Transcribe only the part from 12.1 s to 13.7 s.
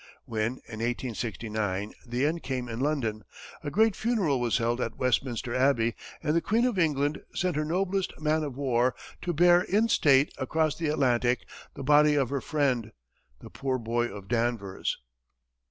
of "her friend," the